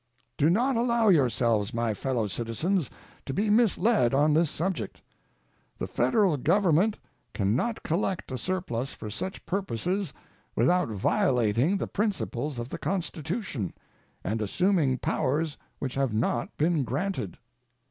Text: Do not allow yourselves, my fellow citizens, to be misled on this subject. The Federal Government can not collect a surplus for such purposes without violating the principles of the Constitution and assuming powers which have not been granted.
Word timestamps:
Do 0.35 0.49
not 0.49 0.77
allow 0.77 1.09
yourselves, 1.09 1.75
my 1.75 1.93
fellow 1.93 2.25
citizens, 2.25 2.89
to 3.27 3.35
be 3.35 3.51
misled 3.51 4.15
on 4.15 4.33
this 4.33 4.49
subject. 4.49 4.99
The 5.77 5.85
Federal 5.85 6.37
Government 6.37 6.97
can 7.35 7.55
not 7.55 7.83
collect 7.83 8.31
a 8.31 8.37
surplus 8.39 8.93
for 8.93 9.11
such 9.11 9.45
purposes 9.45 10.11
without 10.55 10.89
violating 10.89 11.77
the 11.77 11.85
principles 11.85 12.57
of 12.57 12.67
the 12.69 12.79
Constitution 12.79 13.75
and 14.23 14.41
assuming 14.41 14.97
powers 14.97 15.55
which 15.77 15.93
have 15.93 16.15
not 16.15 16.57
been 16.57 16.83
granted. 16.83 17.37